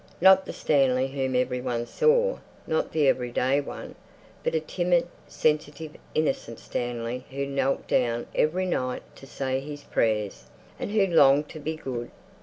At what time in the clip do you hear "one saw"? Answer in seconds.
1.61-2.39